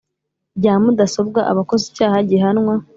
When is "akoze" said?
1.65-1.83